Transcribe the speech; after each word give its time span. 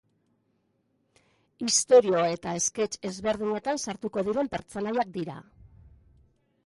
Istorio 1.67 2.23
eta 2.37 2.55
esketx 2.61 3.01
ezberdinetan 3.11 3.83
sartuko 3.85 4.25
diren 4.31 4.51
pertsonaiak 4.57 5.13
dira. 5.19 5.37